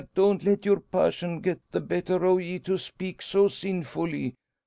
don't 0.15 0.43
let 0.43 0.65
your 0.65 0.79
passion 0.79 1.41
get 1.41 1.61
the 1.71 1.79
better 1.79 2.25
o' 2.25 2.39
ye, 2.39 2.57
to 2.57 2.75
speak 2.75 3.21
so 3.21 3.47
sinfully. 3.47 4.33